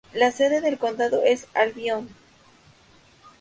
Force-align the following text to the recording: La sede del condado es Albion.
La 0.15 0.31
sede 0.31 0.61
del 0.61 0.79
condado 0.79 1.21
es 1.23 1.45
Albion. 1.53 2.09